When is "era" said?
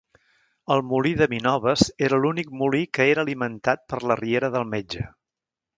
2.07-2.19, 3.13-3.27